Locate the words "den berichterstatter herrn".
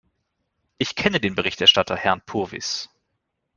1.19-2.23